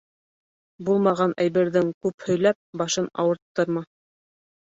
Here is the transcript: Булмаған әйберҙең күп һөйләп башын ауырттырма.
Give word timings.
Булмаған 0.87 1.35
әйберҙең 1.45 1.91
күп 2.07 2.25
һөйләп 2.29 2.59
башын 2.83 3.11
ауырттырма. 3.27 3.87